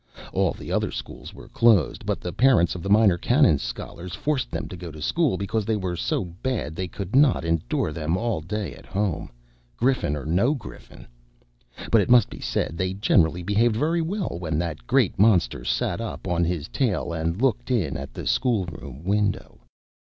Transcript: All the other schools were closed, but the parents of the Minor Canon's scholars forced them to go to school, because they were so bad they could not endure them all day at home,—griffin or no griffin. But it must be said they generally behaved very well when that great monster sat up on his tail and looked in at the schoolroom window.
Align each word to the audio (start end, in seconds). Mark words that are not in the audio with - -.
All 0.33 0.53
the 0.53 0.71
other 0.71 0.89
schools 0.89 1.31
were 1.31 1.47
closed, 1.47 2.07
but 2.07 2.19
the 2.21 2.33
parents 2.33 2.73
of 2.73 2.81
the 2.81 2.89
Minor 2.89 3.19
Canon's 3.19 3.61
scholars 3.61 4.15
forced 4.15 4.49
them 4.49 4.67
to 4.69 4.75
go 4.75 4.89
to 4.89 4.99
school, 4.99 5.37
because 5.37 5.63
they 5.63 5.75
were 5.75 5.95
so 5.95 6.25
bad 6.41 6.75
they 6.75 6.87
could 6.87 7.15
not 7.15 7.45
endure 7.45 7.91
them 7.93 8.17
all 8.17 8.41
day 8.41 8.73
at 8.73 8.87
home,—griffin 8.87 10.15
or 10.15 10.25
no 10.25 10.55
griffin. 10.55 11.05
But 11.91 12.01
it 12.01 12.09
must 12.09 12.31
be 12.31 12.39
said 12.39 12.79
they 12.79 12.95
generally 12.95 13.43
behaved 13.43 13.75
very 13.75 14.01
well 14.01 14.39
when 14.39 14.57
that 14.57 14.87
great 14.87 15.19
monster 15.19 15.63
sat 15.63 16.01
up 16.01 16.27
on 16.27 16.45
his 16.45 16.67
tail 16.69 17.13
and 17.13 17.39
looked 17.39 17.69
in 17.69 17.95
at 17.95 18.11
the 18.15 18.25
schoolroom 18.25 19.03
window. 19.03 19.59